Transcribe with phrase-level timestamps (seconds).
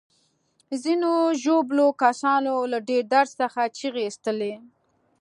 [0.83, 4.53] ځینو ژوبلو کسانو له ډیر درد څخه چیغې ایستلې.